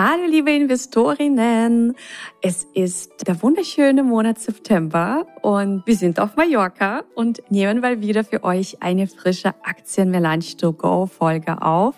[0.00, 1.96] Hallo liebe Investorinnen,
[2.40, 8.22] es ist der wunderschöne Monat September und wir sind auf Mallorca und nehmen mal wieder
[8.22, 11.96] für euch eine frische Aktien Melange to Go Folge auf.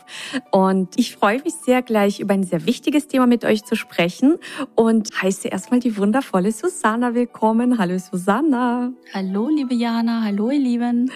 [0.50, 4.38] Und ich freue mich sehr gleich über ein sehr wichtiges Thema mit euch zu sprechen
[4.74, 7.76] und heiße erstmal die wundervolle Susanna willkommen.
[7.76, 8.94] Hallo Susanna.
[9.12, 11.12] Hallo liebe Jana, hallo ihr Lieben.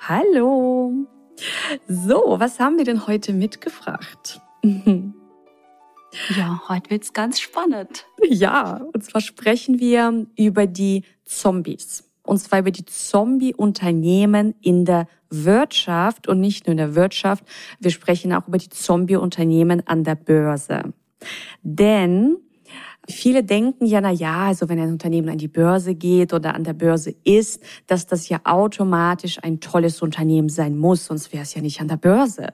[0.00, 1.06] Hallo.
[1.86, 4.40] So, was haben wir denn heute mitgebracht?
[6.36, 8.06] Ja, heute wird's ganz spannend.
[8.28, 12.04] Ja, und zwar sprechen wir über die Zombies.
[12.22, 17.44] Und zwar über die Zombie-Unternehmen in der Wirtschaft und nicht nur in der Wirtschaft.
[17.80, 20.94] Wir sprechen auch über die Zombie-Unternehmen an der Börse.
[21.62, 22.36] Denn
[23.08, 26.64] Viele denken ja, na ja, also wenn ein Unternehmen an die Börse geht oder an
[26.64, 31.54] der Börse ist, dass das ja automatisch ein tolles Unternehmen sein muss, sonst wäre es
[31.54, 32.48] ja nicht an der Börse.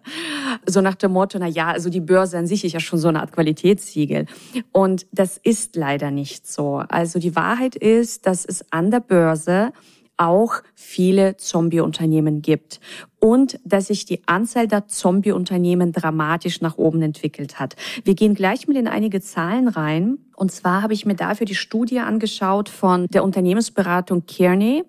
[0.66, 3.08] So nach dem Motto, na ja, also die Börse an sich ist ja schon so
[3.08, 4.26] eine Art Qualitätssiegel.
[4.72, 6.82] Und das ist leider nicht so.
[6.88, 9.72] Also die Wahrheit ist, dass es an der Börse
[10.16, 12.80] auch viele Zombie-Unternehmen gibt
[13.20, 17.76] und dass sich die Anzahl der Zombie-Unternehmen dramatisch nach oben entwickelt hat.
[18.04, 20.18] Wir gehen gleich mit in einige Zahlen rein.
[20.34, 24.84] Und zwar habe ich mir dafür die Studie angeschaut von der Unternehmensberatung Kearney.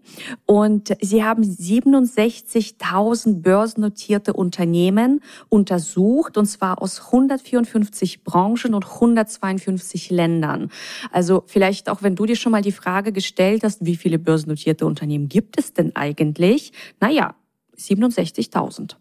[0.45, 10.71] Und sie haben 67.000 börsennotierte Unternehmen untersucht, und zwar aus 154 Branchen und 152 Ländern.
[11.11, 14.85] Also vielleicht auch, wenn du dir schon mal die Frage gestellt hast, wie viele börsennotierte
[14.85, 16.71] Unternehmen gibt es denn eigentlich?
[17.01, 17.35] Naja,
[17.81, 18.95] 67.000.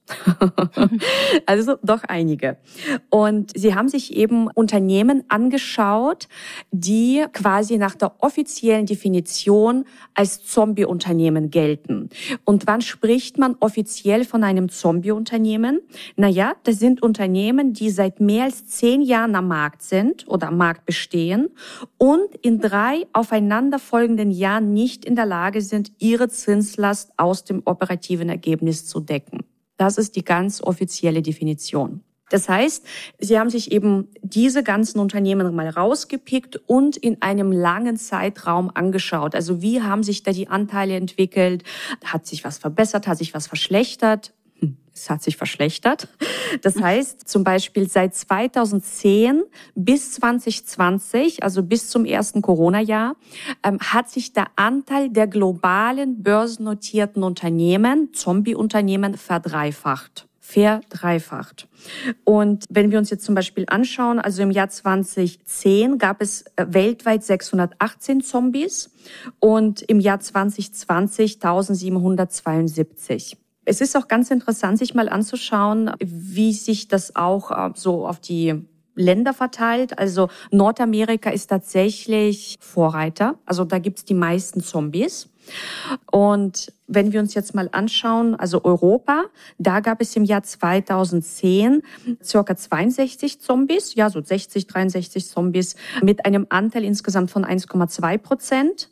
[1.47, 2.59] also doch einige.
[3.11, 6.29] Und sie haben sich eben Unternehmen angeschaut,
[6.71, 12.09] die quasi nach der offiziellen Definition als Zombie-Unternehmen gelten.
[12.45, 15.81] Und wann spricht man offiziell von einem Zombie-Unternehmen?
[16.17, 20.57] Naja, das sind Unternehmen, die seit mehr als zehn Jahren am Markt sind oder am
[20.57, 21.51] Markt bestehen
[21.99, 28.29] und in drei aufeinanderfolgenden Jahren nicht in der Lage sind, ihre Zinslast aus dem operativen
[28.29, 29.41] Ergebnis Ergebnis zu decken.
[29.77, 32.03] Das ist die ganz offizielle Definition.
[32.31, 32.87] Das heißt,
[33.19, 39.35] sie haben sich eben diese ganzen Unternehmen mal rausgepickt und in einem langen Zeitraum angeschaut.
[39.35, 41.65] Also wie haben sich da die Anteile entwickelt?
[42.05, 43.09] Hat sich was verbessert?
[43.09, 44.33] Hat sich was verschlechtert?
[45.01, 46.09] Es hat sich verschlechtert.
[46.63, 49.43] Das heißt, zum Beispiel seit 2010
[49.75, 53.17] bis 2020, also bis zum ersten Corona-Jahr,
[53.63, 61.69] ähm, hat sich der Anteil der globalen börsennotierten Unternehmen, Zombie-Unternehmen, verdreifacht verdreifacht.
[62.25, 66.67] Und wenn wir uns jetzt zum Beispiel anschauen, also im Jahr 2010 gab es äh,
[66.69, 68.91] weltweit 618 Zombies
[69.39, 73.37] und im Jahr 2020 1772.
[73.71, 78.19] Es ist auch ganz interessant, sich mal anzuschauen, wie sich das auch äh, so auf
[78.19, 78.67] die
[78.97, 79.97] Länder verteilt.
[79.97, 83.39] Also Nordamerika ist tatsächlich Vorreiter.
[83.47, 85.29] Also da gibt's die meisten Zombies.
[86.11, 89.27] Und wenn wir uns jetzt mal anschauen, also Europa,
[89.59, 91.83] da gab es im Jahr 2010
[92.25, 98.91] circa 62 Zombies, ja so 60, 63 Zombies mit einem Anteil insgesamt von 1,2 Prozent.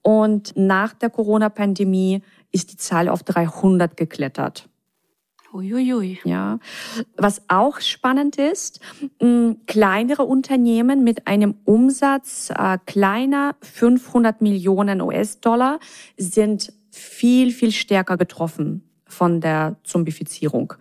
[0.00, 2.22] Und nach der Corona-Pandemie
[2.54, 4.68] ist die Zahl auf 300 geklettert.
[5.52, 6.18] Uiuiui.
[6.24, 6.58] Ja.
[7.16, 8.80] Was auch spannend ist,
[9.66, 15.78] kleinere Unternehmen mit einem Umsatz äh, kleiner 500 Millionen US-Dollar
[16.16, 20.74] sind viel, viel stärker getroffen von der Zombifizierung.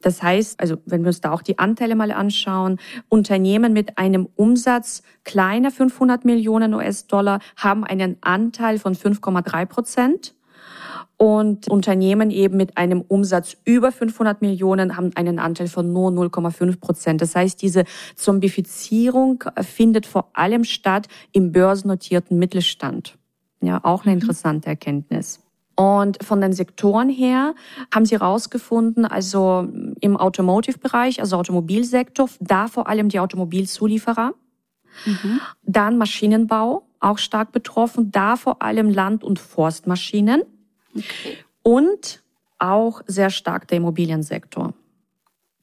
[0.00, 2.78] Das heißt, also wenn wir uns da auch die Anteile mal anschauen,
[3.08, 10.34] Unternehmen mit einem Umsatz kleiner 500 Millionen US-Dollar haben einen Anteil von 5,3 Prozent
[11.18, 16.80] und Unternehmen eben mit einem Umsatz über 500 Millionen haben einen Anteil von nur 0,5
[16.80, 17.20] Prozent.
[17.20, 17.84] Das heißt, diese
[18.14, 23.18] Zombifizierung findet vor allem statt im börsennotierten Mittelstand.
[23.60, 24.22] Ja, auch eine mhm.
[24.22, 25.40] interessante Erkenntnis.
[25.74, 27.54] Und von den Sektoren her
[27.92, 29.68] haben sie herausgefunden, also
[30.00, 34.34] im Automotive-Bereich, also Automobilsektor, da vor allem die Automobilzulieferer.
[35.04, 35.40] Mhm.
[35.62, 40.42] Dann Maschinenbau, auch stark betroffen, da vor allem Land- und Forstmaschinen.
[40.98, 41.36] Okay.
[41.62, 42.22] Und
[42.58, 44.74] auch sehr stark der Immobiliensektor.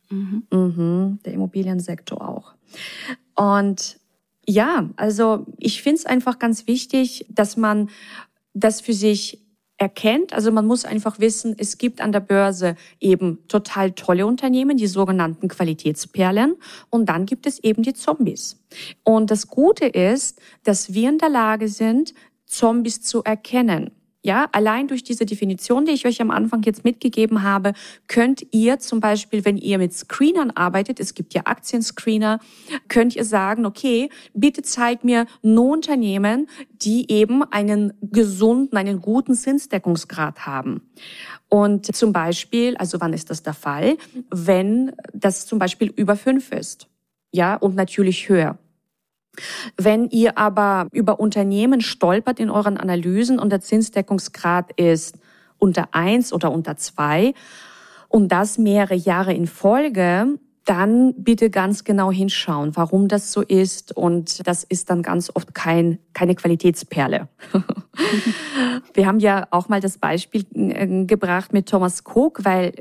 [0.09, 0.43] Mhm.
[0.51, 2.53] Mhm, der Immobiliensektor auch.
[3.35, 3.99] Und
[4.47, 7.89] ja, also ich finde es einfach ganz wichtig, dass man
[8.53, 9.41] das für sich
[9.77, 14.77] erkennt, also man muss einfach wissen, es gibt an der Börse eben total tolle Unternehmen,
[14.77, 16.55] die sogenannten Qualitätsperlen,
[16.89, 18.63] und dann gibt es eben die Zombies.
[19.03, 22.13] Und das Gute ist, dass wir in der Lage sind,
[22.45, 23.91] Zombies zu erkennen.
[24.25, 27.73] Ja, allein durch diese Definition, die ich euch am Anfang jetzt mitgegeben habe,
[28.07, 32.39] könnt ihr zum Beispiel, wenn ihr mit Screenern arbeitet, es gibt ja Aktienscreener,
[32.87, 39.35] könnt ihr sagen, okay, bitte zeig mir nur Unternehmen, die eben einen gesunden, einen guten
[39.35, 40.81] Zinsdeckungsgrad haben.
[41.47, 43.95] Und zum Beispiel, also wann ist das der Fall?
[44.31, 46.87] Wenn das zum Beispiel über fünf ist.
[47.31, 48.57] Ja, und natürlich höher.
[49.77, 55.17] Wenn ihr aber über Unternehmen stolpert in euren Analysen und der Zinsdeckungsgrad ist
[55.57, 57.33] unter eins oder unter zwei
[58.09, 63.95] und das mehrere Jahre in Folge, dann bitte ganz genau hinschauen, warum das so ist.
[63.95, 67.29] Und das ist dann ganz oft kein, keine Qualitätsperle.
[68.93, 72.73] Wir haben ja auch mal das Beispiel äh, gebracht mit Thomas Cook, weil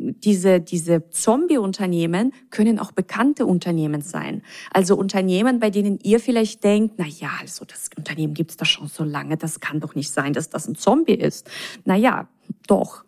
[0.00, 4.42] diese, diese Zombie-Unternehmen können auch bekannte Unternehmen sein.
[4.72, 8.88] Also Unternehmen, bei denen ihr vielleicht denkt, na ja, also das Unternehmen gibt's da schon
[8.88, 11.50] so lange, das kann doch nicht sein, dass das ein Zombie ist.
[11.84, 12.28] Na ja,
[12.66, 13.04] doch.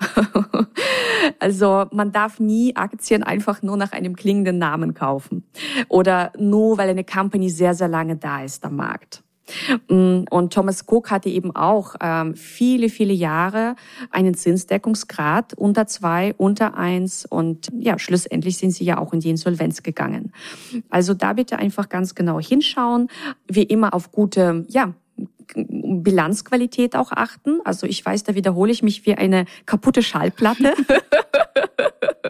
[1.39, 5.45] also man darf nie Aktien einfach nur nach einem klingenden Namen kaufen
[5.88, 9.23] oder nur weil eine Company sehr, sehr lange da ist am Markt.
[9.88, 13.76] Mm, und Thomas Cook hatte eben auch ähm, viele, viele Jahre
[14.10, 19.31] einen Zinsdeckungsgrad unter zwei, unter eins und ja, schlussendlich sind sie ja auch in die
[19.31, 20.32] Insolvenz gegangen.
[20.90, 23.08] Also da bitte einfach ganz genau hinschauen,
[23.49, 24.94] wie immer auf gute, ja,
[25.54, 27.60] Bilanzqualität auch achten.
[27.64, 30.75] Also ich weiß, da wiederhole ich mich wie eine kaputte Schallplatte.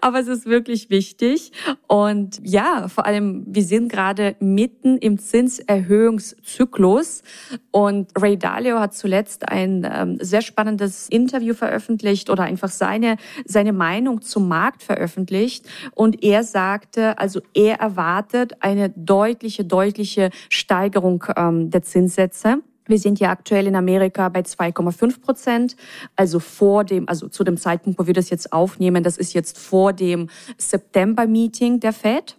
[0.00, 1.52] Aber es ist wirklich wichtig.
[1.86, 7.22] Und ja, vor allem, wir sind gerade mitten im Zinserhöhungszyklus.
[7.70, 13.72] Und Ray Dalio hat zuletzt ein ähm, sehr spannendes Interview veröffentlicht oder einfach seine, seine
[13.72, 15.66] Meinung zum Markt veröffentlicht.
[15.94, 22.62] Und er sagte, also er erwartet eine deutliche, deutliche Steigerung ähm, der Zinssätze.
[22.86, 25.76] Wir sind ja aktuell in Amerika bei 2,5 Prozent,
[26.14, 29.58] also vor dem, also zu dem Zeitpunkt, wo wir das jetzt aufnehmen, das ist jetzt
[29.58, 30.28] vor dem
[30.58, 32.36] September-Meeting der Fed.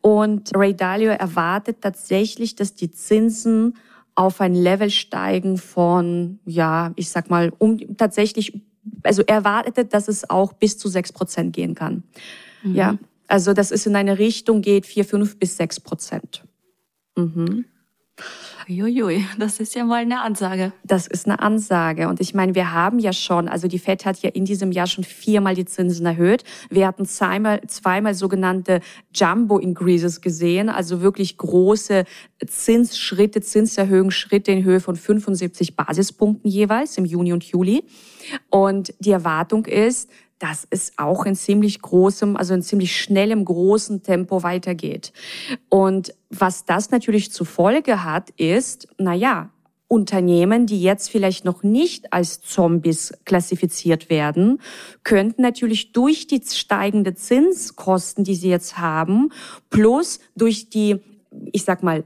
[0.00, 3.74] Und Ray Dalio erwartet tatsächlich, dass die Zinsen
[4.14, 8.60] auf ein Level steigen von, ja, ich sag mal, um tatsächlich,
[9.02, 12.04] also erwartet, dass es auch bis zu sechs Prozent gehen kann.
[12.62, 12.74] Mhm.
[12.74, 16.44] Ja, also dass es in eine Richtung geht, vier, fünf bis sechs Prozent.
[17.16, 17.64] Mhm.
[18.68, 20.72] Uiuiui, das ist ja mal eine Ansage.
[20.84, 22.08] Das ist eine Ansage.
[22.08, 24.86] Und ich meine, wir haben ja schon, also die Fed hat ja in diesem Jahr
[24.86, 26.44] schon viermal die Zinsen erhöht.
[26.70, 28.80] Wir hatten zweimal, zweimal sogenannte
[29.14, 32.04] Jumbo Increases gesehen, also wirklich große
[32.46, 37.84] Zinsschritte, Zinserhöhungsschritte in Höhe von 75 Basispunkten jeweils im Juni und Juli.
[38.48, 40.08] Und die Erwartung ist,
[40.38, 45.12] dass es auch in ziemlich großem, also in ziemlich schnellem, großen Tempo weitergeht.
[45.68, 49.50] Und was das natürlich zur Folge hat, ist, na ja,
[49.86, 54.60] Unternehmen, die jetzt vielleicht noch nicht als Zombies klassifiziert werden,
[55.04, 59.30] könnten natürlich durch die steigende Zinskosten, die sie jetzt haben,
[59.70, 61.00] plus durch die
[61.52, 62.04] ich sag mal,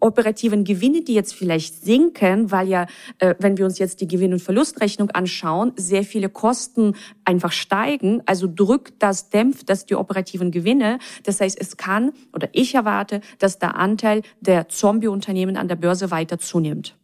[0.00, 2.86] operativen Gewinne, die jetzt vielleicht sinken, weil ja,
[3.18, 6.94] äh, wenn wir uns jetzt die Gewinn- und Verlustrechnung anschauen, sehr viele Kosten
[7.24, 8.22] einfach steigen.
[8.26, 10.98] Also drückt das, dämpft das die operativen Gewinne.
[11.24, 16.10] Das heißt, es kann oder ich erwarte, dass der Anteil der Zombie-Unternehmen an der Börse
[16.10, 16.96] weiter zunimmt.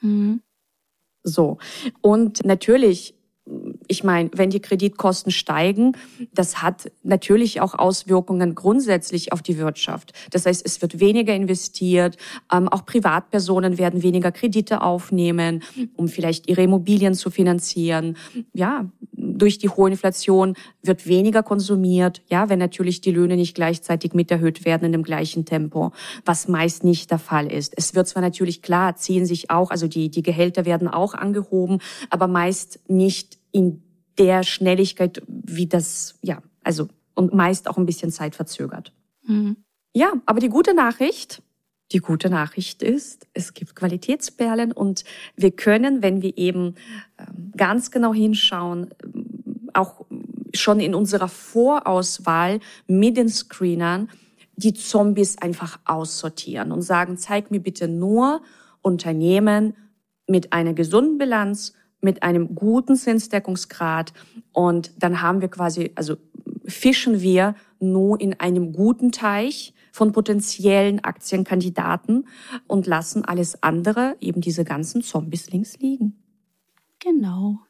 [0.00, 0.40] Mhm.
[1.22, 1.58] So.
[2.00, 3.13] Und natürlich
[3.88, 5.96] ich meine, wenn die Kreditkosten steigen,
[6.32, 10.12] das hat natürlich auch Auswirkungen grundsätzlich auf die Wirtschaft.
[10.30, 12.16] Das heißt, es wird weniger investiert,
[12.52, 15.62] ähm, auch Privatpersonen werden weniger Kredite aufnehmen,
[15.96, 18.16] um vielleicht ihre Immobilien zu finanzieren.
[18.52, 24.14] Ja, durch die hohe Inflation wird weniger konsumiert, ja, wenn natürlich die Löhne nicht gleichzeitig
[24.14, 25.92] mit erhöht werden in dem gleichen Tempo,
[26.24, 27.74] was meist nicht der Fall ist.
[27.76, 31.78] Es wird zwar natürlich klar, ziehen sich auch, also die, die Gehälter werden auch angehoben,
[32.10, 33.82] aber meist nicht in
[34.18, 38.92] der Schnelligkeit, wie das, ja, also, und meist auch ein bisschen zeitverzögert.
[39.26, 39.56] Mhm.
[39.94, 41.40] Ja, aber die gute Nachricht,
[41.92, 45.04] die gute Nachricht ist, es gibt Qualitätsperlen und
[45.36, 46.74] wir können, wenn wir eben
[47.18, 48.90] ähm, ganz genau hinschauen,
[49.72, 50.04] auch
[50.52, 52.58] schon in unserer Vorauswahl
[52.88, 54.08] mit den Screenern
[54.56, 58.42] die Zombies einfach aussortieren und sagen, zeig mir bitte nur
[58.82, 59.74] Unternehmen
[60.26, 64.12] mit einer gesunden Bilanz, mit einem guten Zinsdeckungsgrad
[64.52, 66.16] und dann haben wir quasi, also
[66.66, 72.28] fischen wir nur in einem guten Teich von potenziellen Aktienkandidaten
[72.66, 76.22] und lassen alles andere, eben diese ganzen Zombies links liegen.
[77.00, 77.60] Genau.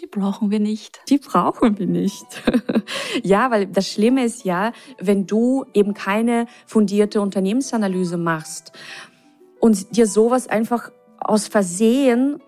[0.00, 1.00] Die brauchen wir nicht.
[1.08, 2.26] Die brauchen wir nicht.
[3.22, 8.72] ja, weil das Schlimme ist ja, wenn du eben keine fundierte Unternehmensanalyse machst
[9.60, 12.40] und dir sowas einfach aus Versehen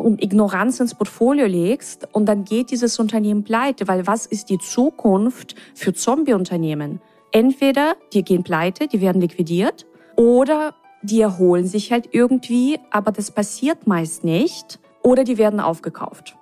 [0.00, 4.58] um Ignoranz ins Portfolio legst und dann geht dieses Unternehmen pleite, weil was ist die
[4.58, 7.00] Zukunft für Zombie-Unternehmen?
[7.32, 9.86] Entweder die gehen pleite, die werden liquidiert
[10.16, 16.36] oder die erholen sich halt irgendwie, aber das passiert meist nicht oder die werden aufgekauft.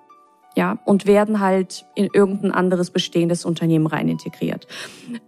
[0.55, 4.65] Ja, und werden halt in irgendein anderes bestehendes Unternehmen rein integriert.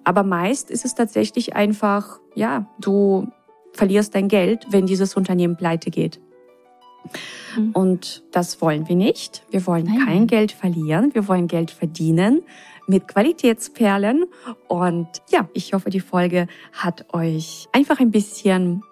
[0.04, 3.28] Aber meist ist es tatsächlich einfach, ja, du
[3.74, 6.20] verlierst dein Geld, wenn dieses Unternehmen pleite geht.
[7.56, 7.72] Mhm.
[7.72, 9.44] Und das wollen wir nicht.
[9.50, 10.06] Wir wollen Nein.
[10.06, 11.14] kein Geld verlieren.
[11.14, 12.42] Wir wollen Geld verdienen
[12.88, 14.26] mit Qualitätsperlen.
[14.68, 18.84] Und ja, ich hoffe, die Folge hat euch einfach ein bisschen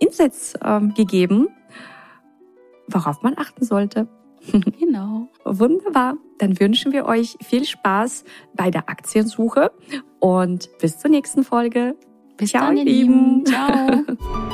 [0.00, 1.48] Insights äh, gegeben,
[2.88, 4.08] worauf man achten sollte.
[4.78, 5.28] Genau.
[5.44, 6.18] Wunderbar.
[6.38, 9.72] Dann wünschen wir euch viel Spaß bei der Aktiensuche
[10.20, 11.96] und bis zur nächsten Folge.
[12.36, 13.44] Bis Ciao, dann, ihr Lieben.
[13.46, 14.04] Ciao.